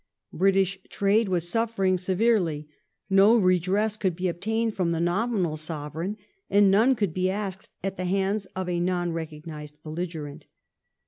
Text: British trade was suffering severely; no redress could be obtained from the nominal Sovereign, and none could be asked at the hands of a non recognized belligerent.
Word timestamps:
British 0.33 0.79
trade 0.89 1.29
was 1.29 1.47
suffering 1.47 1.95
severely; 1.95 2.67
no 3.07 3.37
redress 3.37 3.95
could 3.97 4.15
be 4.15 4.27
obtained 4.27 4.73
from 4.73 4.89
the 4.89 4.99
nominal 4.99 5.55
Sovereign, 5.55 6.17
and 6.49 6.71
none 6.71 6.95
could 6.95 7.13
be 7.13 7.29
asked 7.29 7.69
at 7.83 7.97
the 7.97 8.05
hands 8.05 8.47
of 8.55 8.67
a 8.67 8.79
non 8.79 9.11
recognized 9.11 9.75
belligerent. 9.83 10.47